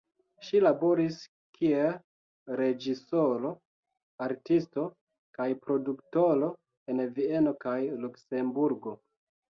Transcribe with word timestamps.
Ŝi 0.45 0.59
laboris 0.61 1.17
kiel 1.57 1.91
reĝisoro, 2.61 3.51
artisto 4.29 4.87
kaj 5.39 5.47
produktoro 5.67 6.53
en 6.95 7.07
Vieno 7.21 7.59
kaj 7.67 7.79
Luksemburgo. 8.07 8.99